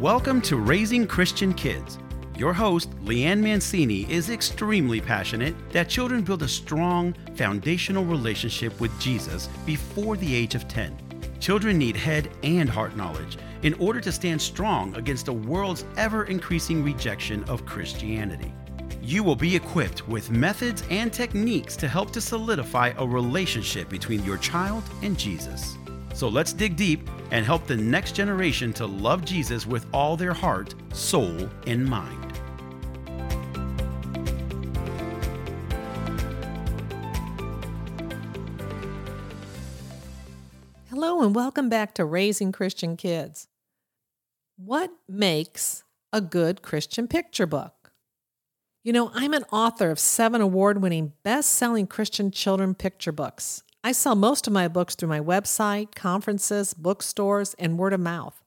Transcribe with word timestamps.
Welcome 0.00 0.40
to 0.42 0.56
Raising 0.56 1.06
Christian 1.06 1.54
Kids. 1.54 1.98
Your 2.36 2.52
host, 2.52 2.90
Leanne 3.04 3.40
Mancini, 3.40 4.10
is 4.10 4.28
extremely 4.28 5.00
passionate 5.00 5.54
that 5.70 5.88
children 5.88 6.22
build 6.22 6.42
a 6.42 6.48
strong 6.48 7.14
foundational 7.36 8.04
relationship 8.04 8.78
with 8.80 8.90
Jesus 8.98 9.48
before 9.64 10.16
the 10.16 10.34
age 10.34 10.56
of 10.56 10.66
10. 10.66 10.98
Children 11.38 11.78
need 11.78 11.96
head 11.96 12.28
and 12.42 12.68
heart 12.68 12.96
knowledge 12.96 13.38
in 13.62 13.72
order 13.74 14.00
to 14.00 14.10
stand 14.10 14.42
strong 14.42 14.94
against 14.96 15.26
the 15.26 15.32
world's 15.32 15.84
ever 15.96 16.24
increasing 16.24 16.82
rejection 16.82 17.44
of 17.44 17.64
Christianity. 17.64 18.52
You 19.00 19.22
will 19.22 19.36
be 19.36 19.54
equipped 19.54 20.08
with 20.08 20.28
methods 20.28 20.82
and 20.90 21.12
techniques 21.12 21.76
to 21.76 21.86
help 21.86 22.10
to 22.14 22.20
solidify 22.20 22.94
a 22.98 23.06
relationship 23.06 23.88
between 23.88 24.24
your 24.24 24.38
child 24.38 24.82
and 25.02 25.16
Jesus. 25.16 25.76
So 26.14 26.28
let's 26.28 26.52
dig 26.52 26.76
deep 26.76 27.10
and 27.32 27.44
help 27.44 27.66
the 27.66 27.76
next 27.76 28.12
generation 28.12 28.72
to 28.74 28.86
love 28.86 29.24
Jesus 29.24 29.66
with 29.66 29.84
all 29.92 30.16
their 30.16 30.32
heart, 30.32 30.72
soul, 30.92 31.50
and 31.66 31.84
mind. 31.84 32.38
Hello, 40.88 41.22
and 41.22 41.34
welcome 41.34 41.68
back 41.68 41.94
to 41.94 42.04
Raising 42.04 42.52
Christian 42.52 42.96
Kids. 42.96 43.48
What 44.56 44.92
makes 45.08 45.82
a 46.12 46.20
good 46.20 46.62
Christian 46.62 47.08
picture 47.08 47.46
book? 47.46 47.90
You 48.84 48.92
know, 48.92 49.10
I'm 49.14 49.34
an 49.34 49.44
author 49.50 49.90
of 49.90 49.98
seven 49.98 50.40
award 50.40 50.80
winning 50.80 51.14
best 51.24 51.50
selling 51.50 51.88
Christian 51.88 52.30
children 52.30 52.76
picture 52.76 53.10
books. 53.10 53.64
I 53.86 53.92
sell 53.92 54.14
most 54.14 54.46
of 54.46 54.52
my 54.54 54.66
books 54.66 54.94
through 54.94 55.10
my 55.10 55.20
website, 55.20 55.94
conferences, 55.94 56.72
bookstores, 56.72 57.52
and 57.58 57.78
word 57.78 57.92
of 57.92 58.00
mouth. 58.00 58.42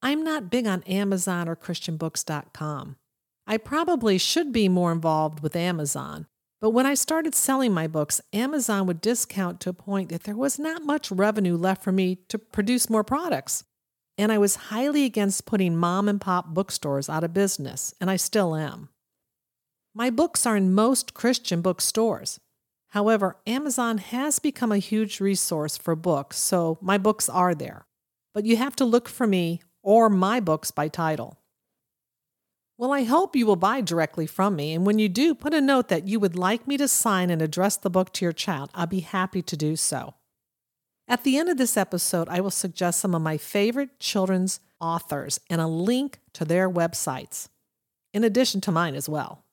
I'm 0.00 0.22
not 0.22 0.50
big 0.50 0.68
on 0.68 0.84
Amazon 0.84 1.48
or 1.48 1.56
ChristianBooks.com. 1.56 2.94
I 3.44 3.56
probably 3.56 4.18
should 4.18 4.52
be 4.52 4.68
more 4.68 4.92
involved 4.92 5.40
with 5.40 5.56
Amazon, 5.56 6.28
but 6.60 6.70
when 6.70 6.86
I 6.86 6.94
started 6.94 7.34
selling 7.34 7.74
my 7.74 7.88
books, 7.88 8.20
Amazon 8.32 8.86
would 8.86 9.00
discount 9.00 9.58
to 9.60 9.70
a 9.70 9.74
point 9.74 10.10
that 10.10 10.22
there 10.22 10.36
was 10.36 10.60
not 10.60 10.84
much 10.84 11.10
revenue 11.10 11.56
left 11.56 11.82
for 11.82 11.90
me 11.90 12.20
to 12.28 12.38
produce 12.38 12.88
more 12.88 13.02
products. 13.02 13.64
And 14.16 14.30
I 14.30 14.38
was 14.38 14.54
highly 14.70 15.04
against 15.04 15.44
putting 15.44 15.76
mom 15.76 16.08
and 16.08 16.20
pop 16.20 16.54
bookstores 16.54 17.08
out 17.08 17.24
of 17.24 17.34
business, 17.34 17.94
and 18.00 18.08
I 18.08 18.14
still 18.14 18.54
am. 18.54 18.90
My 19.92 20.08
books 20.08 20.46
are 20.46 20.56
in 20.56 20.72
most 20.72 21.14
Christian 21.14 21.62
bookstores, 21.62 22.38
However, 22.92 23.38
Amazon 23.46 23.96
has 23.96 24.38
become 24.38 24.70
a 24.70 24.76
huge 24.76 25.18
resource 25.18 25.78
for 25.78 25.96
books, 25.96 26.36
so 26.36 26.76
my 26.82 26.98
books 26.98 27.26
are 27.26 27.54
there. 27.54 27.86
But 28.34 28.44
you 28.44 28.58
have 28.58 28.76
to 28.76 28.84
look 28.84 29.08
for 29.08 29.26
me 29.26 29.62
or 29.82 30.10
my 30.10 30.40
books 30.40 30.70
by 30.70 30.88
title. 30.88 31.38
Well, 32.76 32.92
I 32.92 33.04
hope 33.04 33.34
you 33.34 33.46
will 33.46 33.56
buy 33.56 33.80
directly 33.80 34.26
from 34.26 34.56
me, 34.56 34.74
and 34.74 34.84
when 34.84 34.98
you 34.98 35.08
do, 35.08 35.34
put 35.34 35.54
a 35.54 35.60
note 35.62 35.88
that 35.88 36.06
you 36.06 36.20
would 36.20 36.36
like 36.36 36.68
me 36.68 36.76
to 36.76 36.86
sign 36.86 37.30
and 37.30 37.40
address 37.40 37.78
the 37.78 37.88
book 37.88 38.12
to 38.12 38.26
your 38.26 38.32
child. 38.32 38.68
I'll 38.74 38.86
be 38.86 39.00
happy 39.00 39.40
to 39.40 39.56
do 39.56 39.74
so. 39.74 40.12
At 41.08 41.24
the 41.24 41.38
end 41.38 41.48
of 41.48 41.56
this 41.56 41.78
episode, 41.78 42.28
I 42.28 42.42
will 42.42 42.50
suggest 42.50 43.00
some 43.00 43.14
of 43.14 43.22
my 43.22 43.38
favorite 43.38 44.00
children's 44.00 44.60
authors 44.82 45.40
and 45.48 45.62
a 45.62 45.66
link 45.66 46.20
to 46.34 46.44
their 46.44 46.68
websites, 46.68 47.48
in 48.12 48.22
addition 48.22 48.60
to 48.62 48.72
mine 48.72 48.94
as 48.94 49.08
well. 49.08 49.46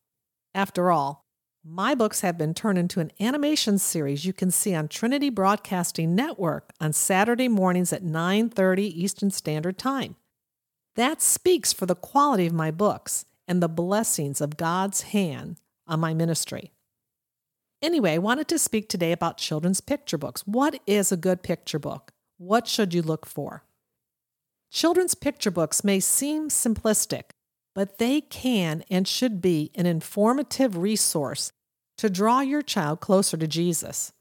After 0.54 0.92
all, 0.92 1.29
my 1.64 1.94
books 1.94 2.22
have 2.22 2.38
been 2.38 2.54
turned 2.54 2.78
into 2.78 3.00
an 3.00 3.12
animation 3.20 3.78
series 3.78 4.26
you 4.26 4.34
can 4.34 4.50
see 4.50 4.74
on 4.74 4.88
Trinity 4.88 5.30
Broadcasting 5.30 6.16
Network 6.16 6.72
on 6.80 6.94
Saturday 6.94 7.48
mornings 7.48 7.92
at 7.92 8.04
9:30 8.04 8.84
Eastern 8.84 9.30
Standard 9.30 9.78
Time. 9.78 10.16
That 10.96 11.22
speaks 11.22 11.74
for 11.74 11.86
the 11.86 11.96
quality 11.96 12.46
of 12.46 12.54
my 12.54 12.72
books 12.72 13.26
and 13.48 13.62
the 13.62 13.68
blessings 13.70 14.42
of 14.42 14.58
God's 14.58 15.02
hand 15.02 15.60
on 15.86 16.00
my 16.00 16.14
ministry. 16.14 16.72
Anyway, 17.82 18.14
I 18.14 18.20
wanted 18.20 18.48
to 18.50 18.60
speak 18.60 18.90
today 18.90 19.12
about 19.12 19.38
children's 19.38 19.82
picture 19.82 20.18
books. 20.18 20.46
What 20.48 20.82
is 20.86 21.12
a 21.12 21.18
good 21.18 21.44
picture 21.44 21.80
book? 21.80 22.12
What 22.38 22.68
should 22.68 22.94
you 22.94 23.02
look 23.02 23.26
for? 23.26 23.64
Children's 24.72 25.16
picture 25.16 25.52
books 25.52 25.84
may 25.84 26.00
seem 26.00 26.50
simplistic, 26.50 27.32
but 27.74 27.98
they 27.98 28.22
can 28.22 28.84
and 28.90 29.08
should 29.08 29.42
be 29.42 29.72
an 29.76 29.86
informative 29.86 30.78
resource 30.78 31.52
to 32.00 32.10
draw 32.10 32.40
your 32.40 32.62
child 32.62 33.02
closer 33.02 33.36
to 33.36 33.46
Jesus. 33.46 34.14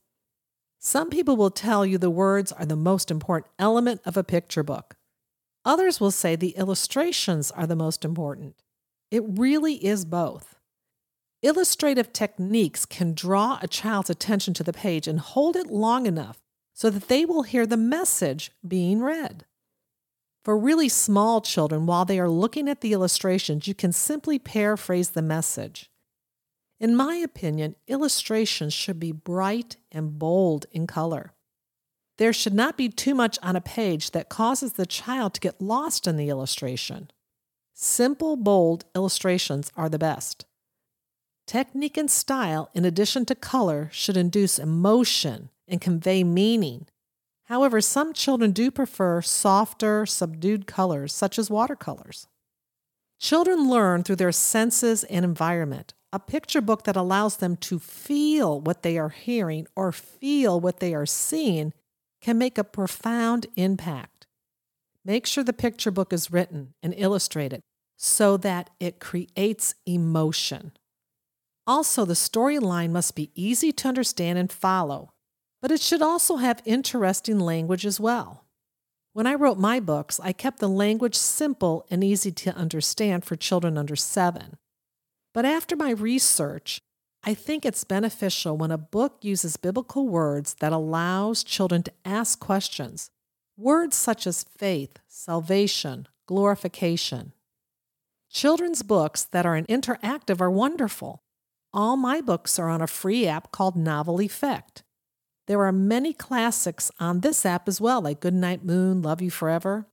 Some 0.80 1.10
people 1.10 1.36
will 1.36 1.52
tell 1.52 1.86
you 1.86 1.96
the 1.96 2.10
words 2.10 2.50
are 2.50 2.66
the 2.66 2.74
most 2.74 3.08
important 3.08 3.52
element 3.56 4.00
of 4.04 4.16
a 4.16 4.24
picture 4.24 4.64
book. 4.64 4.96
Others 5.64 6.00
will 6.00 6.10
say 6.10 6.34
the 6.34 6.56
illustrations 6.56 7.52
are 7.52 7.68
the 7.68 7.76
most 7.76 8.04
important. 8.04 8.56
It 9.12 9.22
really 9.24 9.74
is 9.74 10.04
both. 10.04 10.56
Illustrative 11.42 12.12
techniques 12.12 12.84
can 12.84 13.14
draw 13.14 13.60
a 13.62 13.68
child's 13.68 14.10
attention 14.10 14.54
to 14.54 14.64
the 14.64 14.72
page 14.72 15.06
and 15.06 15.20
hold 15.20 15.54
it 15.54 15.68
long 15.68 16.06
enough 16.06 16.40
so 16.74 16.90
that 16.90 17.06
they 17.06 17.24
will 17.24 17.44
hear 17.44 17.64
the 17.64 17.76
message 17.76 18.50
being 18.66 19.02
read. 19.02 19.44
For 20.44 20.58
really 20.58 20.88
small 20.88 21.40
children, 21.40 21.86
while 21.86 22.04
they 22.04 22.18
are 22.18 22.28
looking 22.28 22.68
at 22.68 22.80
the 22.80 22.92
illustrations, 22.92 23.68
you 23.68 23.74
can 23.74 23.92
simply 23.92 24.40
paraphrase 24.40 25.10
the 25.10 25.22
message. 25.22 25.88
In 26.80 26.94
my 26.94 27.16
opinion, 27.16 27.76
illustrations 27.86 28.72
should 28.72 29.00
be 29.00 29.12
bright 29.12 29.76
and 29.90 30.18
bold 30.18 30.66
in 30.70 30.86
color. 30.86 31.32
There 32.18 32.32
should 32.32 32.54
not 32.54 32.76
be 32.76 32.88
too 32.88 33.14
much 33.14 33.38
on 33.42 33.56
a 33.56 33.60
page 33.60 34.12
that 34.12 34.28
causes 34.28 34.74
the 34.74 34.86
child 34.86 35.34
to 35.34 35.40
get 35.40 35.60
lost 35.60 36.06
in 36.06 36.16
the 36.16 36.28
illustration. 36.28 37.10
Simple, 37.74 38.36
bold 38.36 38.84
illustrations 38.94 39.70
are 39.76 39.88
the 39.88 39.98
best. 39.98 40.44
Technique 41.46 41.96
and 41.96 42.10
style, 42.10 42.70
in 42.74 42.84
addition 42.84 43.24
to 43.26 43.34
color, 43.34 43.88
should 43.92 44.16
induce 44.16 44.58
emotion 44.58 45.50
and 45.66 45.80
convey 45.80 46.22
meaning 46.22 46.86
However, 47.48 47.80
some 47.80 48.12
children 48.12 48.52
do 48.52 48.70
prefer 48.70 49.22
softer, 49.22 50.04
subdued 50.04 50.66
colors, 50.66 51.14
such 51.14 51.38
as 51.38 51.48
watercolors. 51.48 52.26
Children 53.18 53.70
learn 53.70 54.02
through 54.02 54.16
their 54.16 54.32
senses 54.32 55.02
and 55.04 55.24
environment. 55.24 55.94
A 56.12 56.18
picture 56.18 56.60
book 56.60 56.84
that 56.84 56.96
allows 56.96 57.36
them 57.36 57.56
to 57.56 57.78
feel 57.78 58.60
what 58.60 58.82
they 58.82 58.96
are 58.96 59.10
hearing 59.10 59.66
or 59.76 59.92
feel 59.92 60.58
what 60.58 60.80
they 60.80 60.94
are 60.94 61.06
seeing 61.06 61.72
can 62.20 62.38
make 62.38 62.58
a 62.58 62.64
profound 62.64 63.46
impact. 63.56 64.26
Make 65.04 65.26
sure 65.26 65.44
the 65.44 65.52
picture 65.52 65.90
book 65.90 66.12
is 66.12 66.32
written 66.32 66.74
and 66.82 66.94
illustrated 66.96 67.60
so 67.96 68.36
that 68.38 68.70
it 68.80 69.00
creates 69.00 69.74
emotion. 69.86 70.72
Also, 71.66 72.04
the 72.04 72.14
storyline 72.14 72.90
must 72.90 73.14
be 73.14 73.30
easy 73.34 73.72
to 73.72 73.88
understand 73.88 74.38
and 74.38 74.50
follow 74.50 75.12
but 75.60 75.70
it 75.70 75.80
should 75.80 76.02
also 76.02 76.36
have 76.36 76.62
interesting 76.64 77.40
language 77.40 77.84
as 77.84 77.98
well. 77.98 78.44
When 79.12 79.26
I 79.26 79.34
wrote 79.34 79.58
my 79.58 79.80
books, 79.80 80.20
I 80.22 80.32
kept 80.32 80.60
the 80.60 80.68
language 80.68 81.16
simple 81.16 81.86
and 81.90 82.04
easy 82.04 82.30
to 82.30 82.54
understand 82.54 83.24
for 83.24 83.36
children 83.36 83.76
under 83.76 83.96
seven. 83.96 84.56
But 85.34 85.44
after 85.44 85.76
my 85.76 85.90
research, 85.90 86.80
I 87.24 87.34
think 87.34 87.64
it's 87.64 87.84
beneficial 87.84 88.56
when 88.56 88.70
a 88.70 88.78
book 88.78 89.18
uses 89.22 89.56
biblical 89.56 90.08
words 90.08 90.54
that 90.60 90.72
allows 90.72 91.44
children 91.44 91.82
to 91.82 91.92
ask 92.04 92.38
questions. 92.38 93.10
Words 93.56 93.96
such 93.96 94.26
as 94.26 94.44
faith, 94.44 94.98
salvation, 95.08 96.06
glorification. 96.26 97.32
Children's 98.30 98.82
books 98.82 99.24
that 99.24 99.46
are 99.46 99.60
interactive 99.60 100.40
are 100.40 100.50
wonderful. 100.50 101.22
All 101.72 101.96
my 101.96 102.20
books 102.20 102.58
are 102.58 102.68
on 102.68 102.80
a 102.80 102.86
free 102.86 103.26
app 103.26 103.50
called 103.52 103.76
Novel 103.76 104.20
Effect. 104.20 104.82
There 105.46 105.64
are 105.64 105.72
many 105.72 106.12
classics 106.12 106.90
on 107.00 107.20
this 107.20 107.44
app 107.44 107.68
as 107.68 107.80
well, 107.80 108.02
like 108.02 108.20
Goodnight 108.20 108.64
Moon, 108.64 109.02
Love 109.02 109.22
You 109.22 109.30
Forever. 109.30 109.86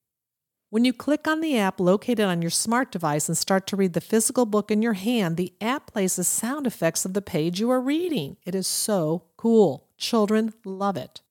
When 0.70 0.84
you 0.84 0.94
click 0.94 1.28
on 1.28 1.42
the 1.42 1.58
app 1.58 1.80
located 1.80 2.26
on 2.26 2.42
your 2.42 2.52
smart 2.52 2.92
device 2.92 3.30
and 3.30 3.38
start 3.38 3.68
to 3.68 3.76
read 3.76 3.94
the 3.94 4.02
physical 4.02 4.46
book 4.46 4.72
in 4.72 4.82
your 4.82 4.94
hand, 4.94 5.38
the 5.38 5.54
app 5.62 5.94
plays 5.94 6.16
the 6.16 6.24
sound 6.24 6.66
effects 6.66 7.06
of 7.06 7.14
the 7.14 7.22
page 7.22 7.60
you 7.60 7.70
are 7.70 7.80
reading. 7.80 8.38
It 8.46 8.56
is 8.56 8.68
so 8.68 9.26
cool. 9.38 9.88
Children 9.98 10.54
love 10.66 10.98
it. 10.98 11.22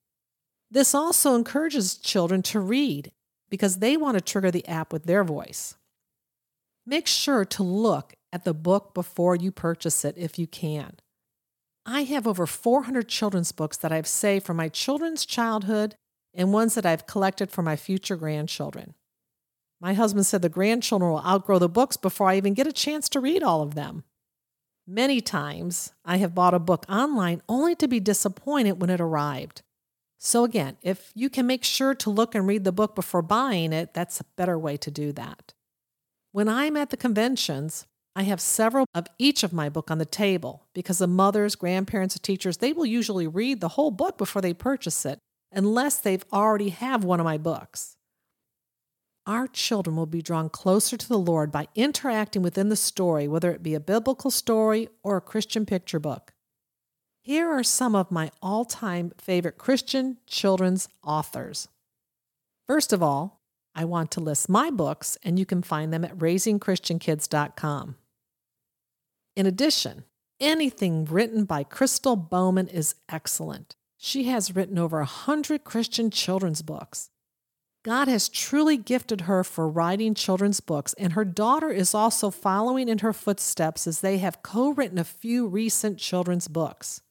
This 0.71 0.95
also 0.95 1.35
encourages 1.35 1.97
children 1.97 2.41
to 2.43 2.59
read 2.59 3.11
because 3.49 3.77
they 3.77 3.97
want 3.97 4.17
to 4.17 4.21
trigger 4.21 4.51
the 4.51 4.67
app 4.67 4.91
with 4.91 5.03
their 5.03 5.23
voice. 5.23 5.75
Make 6.85 7.07
sure 7.07 7.45
to 7.45 7.63
look 7.63 8.15
at 8.31 8.45
the 8.45 8.53
book 8.53 8.93
before 8.93 9.35
you 9.35 9.51
purchase 9.51 10.05
it 10.05 10.15
if 10.17 10.39
you 10.39 10.47
can. 10.47 10.97
I 11.85 12.03
have 12.03 12.25
over 12.25 12.47
400 12.47 13.07
children's 13.07 13.51
books 13.51 13.77
that 13.77 13.91
I've 13.91 14.07
saved 14.07 14.45
from 14.45 14.57
my 14.57 14.69
children's 14.69 15.25
childhood 15.25 15.95
and 16.33 16.51
ones 16.51 16.73
that 16.75 16.85
I've 16.85 17.05
collected 17.05 17.51
for 17.51 17.61
my 17.61 17.75
future 17.75 18.15
grandchildren. 18.15 18.95
My 19.85 19.93
husband 19.93 20.25
said 20.25 20.41
the 20.41 20.49
grandchildren 20.49 21.11
will 21.11 21.23
outgrow 21.23 21.59
the 21.59 21.69
books 21.69 21.95
before 21.95 22.27
I 22.27 22.37
even 22.37 22.55
get 22.55 22.65
a 22.65 22.73
chance 22.73 23.07
to 23.09 23.19
read 23.19 23.43
all 23.43 23.61
of 23.61 23.75
them. 23.75 24.03
Many 24.87 25.21
times, 25.21 25.93
I 26.03 26.17
have 26.17 26.33
bought 26.33 26.55
a 26.55 26.59
book 26.59 26.87
online 26.89 27.43
only 27.47 27.75
to 27.75 27.87
be 27.87 27.99
disappointed 27.99 28.81
when 28.81 28.89
it 28.89 28.99
arrived. 28.99 29.61
So, 30.17 30.43
again, 30.43 30.77
if 30.81 31.11
you 31.13 31.29
can 31.29 31.45
make 31.45 31.63
sure 31.63 31.93
to 31.93 32.09
look 32.09 32.33
and 32.33 32.47
read 32.47 32.63
the 32.63 32.71
book 32.71 32.95
before 32.95 33.21
buying 33.21 33.73
it, 33.73 33.93
that's 33.93 34.19
a 34.19 34.25
better 34.35 34.57
way 34.57 34.75
to 34.75 34.89
do 34.89 35.11
that. 35.11 35.53
When 36.31 36.49
I'm 36.49 36.75
at 36.75 36.89
the 36.89 36.97
conventions, 36.97 37.85
I 38.15 38.23
have 38.23 38.41
several 38.41 38.87
of 38.95 39.05
each 39.19 39.43
of 39.43 39.53
my 39.53 39.69
book 39.69 39.91
on 39.91 39.99
the 39.99 40.05
table 40.05 40.65
because 40.73 40.97
the 40.97 41.05
mothers, 41.05 41.53
grandparents, 41.55 42.15
and 42.15 42.23
teachers, 42.23 42.57
they 42.57 42.73
will 42.73 42.87
usually 42.87 43.27
read 43.27 43.61
the 43.61 43.75
whole 43.77 43.91
book 43.91 44.17
before 44.17 44.41
they 44.41 44.55
purchase 44.55 45.05
it, 45.05 45.19
unless 45.51 45.99
they've 45.99 46.25
already 46.33 46.69
have 46.69 47.03
one 47.03 47.19
of 47.19 47.23
my 47.23 47.37
books. 47.37 47.97
Our 49.27 49.47
children 49.47 49.95
will 49.95 50.05
be 50.05 50.21
drawn 50.21 50.49
closer 50.49 50.97
to 50.97 51.07
the 51.07 51.17
Lord 51.17 51.51
by 51.51 51.67
interacting 51.73 52.43
within 52.43 52.69
the 52.69 52.75
story, 52.75 53.27
whether 53.27 53.51
it 53.51 53.63
be 53.63 53.73
a 53.73 53.79
biblical 53.79 54.29
story 54.29 54.87
or 55.01 55.17
a 55.17 55.21
Christian 55.21 55.65
picture 55.65 55.99
book. 55.99 56.33
Here 57.21 57.49
are 57.49 57.63
some 57.63 57.95
of 57.95 58.11
my 58.11 58.29
all 58.39 58.65
time 58.65 59.11
favorite 59.17 59.57
Christian 59.57 60.17
children's 60.27 60.87
authors. 61.03 61.67
First 62.67 62.93
of 62.93 63.01
all, 63.01 63.41
I 63.73 63.83
want 63.83 64.11
to 64.11 64.19
list 64.19 64.47
my 64.47 64.69
books, 64.69 65.17
and 65.23 65.39
you 65.39 65.45
can 65.45 65.63
find 65.63 65.91
them 65.91 66.05
at 66.05 66.17
raisingchristiankids.com. 66.17 67.95
In 69.35 69.45
addition, 69.45 70.03
anything 70.39 71.03
written 71.05 71.45
by 71.45 71.63
Crystal 71.63 72.15
Bowman 72.15 72.67
is 72.67 72.95
excellent. 73.09 73.75
She 73.97 74.25
has 74.25 74.55
written 74.55 74.77
over 74.77 74.99
a 74.99 75.05
hundred 75.05 75.63
Christian 75.63 76.11
children's 76.11 76.61
books. 76.61 77.09
God 77.85 78.07
has 78.07 78.29
truly 78.29 78.77
gifted 78.77 79.21
her 79.21 79.43
for 79.43 79.69
writing 79.69 80.15
children's 80.15 80.59
books, 80.59 80.95
and 80.95 81.13
her 81.13 81.23
daughter 81.23 81.69
is 81.69 81.93
also 81.93 82.31
following 82.31 82.89
in 82.89 82.97
her 82.97 83.13
footsteps 83.13 83.85
as 83.85 84.01
they 84.01 84.17
have 84.17 84.41
co 84.41 84.71
written 84.71 84.97
a 84.97 85.03
few 85.03 85.45
recent 85.45 85.99
children's 85.99 86.47
books. 86.47 87.03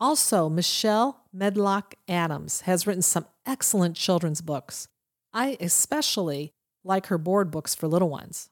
Also, 0.00 0.48
Michelle 0.48 1.20
Medlock 1.34 1.96
Adams 2.08 2.62
has 2.62 2.86
written 2.86 3.02
some 3.02 3.26
excellent 3.44 3.94
children's 3.94 4.40
books. 4.40 4.88
I 5.34 5.58
especially 5.60 6.54
like 6.82 7.08
her 7.08 7.18
board 7.18 7.50
books 7.50 7.74
for 7.74 7.86
little 7.86 8.08
ones. 8.08 8.48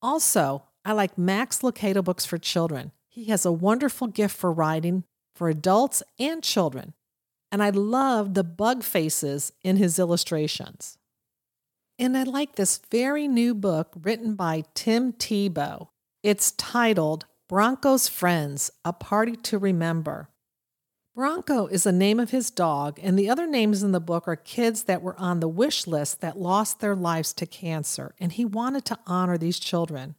Also, 0.00 0.62
I 0.84 0.92
like 0.92 1.18
Max 1.18 1.62
Lucado 1.62 2.04
books 2.04 2.24
for 2.24 2.38
children. 2.38 2.92
He 3.08 3.24
has 3.24 3.44
a 3.44 3.50
wonderful 3.50 4.06
gift 4.06 4.36
for 4.36 4.52
writing 4.52 5.02
for 5.34 5.48
adults 5.48 6.04
and 6.20 6.44
children, 6.44 6.94
and 7.52 7.62
I 7.62 7.70
love 7.70 8.34
the 8.34 8.44
bug 8.44 8.82
faces 8.82 9.52
in 9.62 9.76
his 9.76 9.98
illustrations. 9.98 10.98
And 11.98 12.16
I 12.16 12.22
like 12.22 12.54
this 12.54 12.80
very 12.90 13.28
new 13.28 13.54
book 13.54 13.92
written 14.00 14.34
by 14.34 14.64
Tim 14.74 15.12
Tebow. 15.12 15.88
It's 16.22 16.52
titled 16.52 17.26
Bronco's 17.48 18.08
Friends 18.08 18.70
A 18.84 18.92
Party 18.92 19.36
to 19.36 19.58
Remember. 19.58 20.28
Bronco 21.14 21.66
is 21.66 21.82
the 21.82 21.92
name 21.92 22.20
of 22.20 22.30
his 22.30 22.50
dog, 22.50 22.98
and 23.02 23.18
the 23.18 23.28
other 23.28 23.46
names 23.46 23.82
in 23.82 23.92
the 23.92 24.00
book 24.00 24.28
are 24.28 24.36
kids 24.36 24.84
that 24.84 25.02
were 25.02 25.18
on 25.18 25.40
the 25.40 25.48
wish 25.48 25.86
list 25.86 26.20
that 26.20 26.38
lost 26.38 26.80
their 26.80 26.94
lives 26.94 27.32
to 27.34 27.46
cancer, 27.46 28.14
and 28.18 28.32
he 28.32 28.44
wanted 28.44 28.84
to 28.86 28.98
honor 29.06 29.36
these 29.36 29.58
children. 29.58 30.14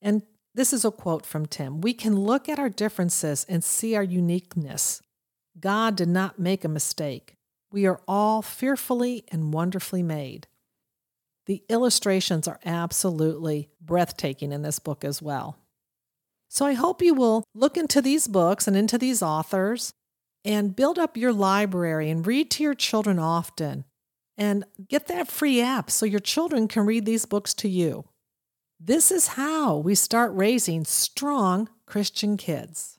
And 0.00 0.22
this 0.54 0.72
is 0.72 0.84
a 0.84 0.90
quote 0.90 1.26
from 1.26 1.46
Tim 1.46 1.80
We 1.80 1.92
can 1.92 2.18
look 2.18 2.48
at 2.48 2.58
our 2.58 2.70
differences 2.70 3.46
and 3.48 3.62
see 3.62 3.94
our 3.94 4.02
uniqueness. 4.02 5.02
God 5.58 5.96
did 5.96 6.08
not 6.08 6.38
make 6.38 6.64
a 6.64 6.68
mistake. 6.68 7.36
We 7.72 7.86
are 7.86 8.00
all 8.06 8.42
fearfully 8.42 9.24
and 9.30 9.52
wonderfully 9.52 10.02
made. 10.02 10.46
The 11.46 11.62
illustrations 11.68 12.46
are 12.46 12.60
absolutely 12.64 13.70
breathtaking 13.80 14.52
in 14.52 14.62
this 14.62 14.78
book 14.78 15.04
as 15.04 15.20
well. 15.20 15.58
So 16.48 16.66
I 16.66 16.74
hope 16.74 17.00
you 17.02 17.14
will 17.14 17.44
look 17.54 17.76
into 17.76 18.02
these 18.02 18.26
books 18.26 18.66
and 18.66 18.76
into 18.76 18.98
these 18.98 19.22
authors 19.22 19.92
and 20.44 20.74
build 20.74 20.98
up 20.98 21.16
your 21.16 21.32
library 21.32 22.10
and 22.10 22.26
read 22.26 22.50
to 22.52 22.62
your 22.62 22.74
children 22.74 23.18
often 23.18 23.84
and 24.36 24.64
get 24.88 25.06
that 25.06 25.28
free 25.28 25.60
app 25.60 25.90
so 25.90 26.06
your 26.06 26.20
children 26.20 26.66
can 26.66 26.86
read 26.86 27.04
these 27.04 27.26
books 27.26 27.54
to 27.54 27.68
you. 27.68 28.04
This 28.80 29.12
is 29.12 29.28
how 29.28 29.76
we 29.76 29.94
start 29.94 30.32
raising 30.34 30.84
strong 30.84 31.68
Christian 31.86 32.36
kids. 32.36 32.98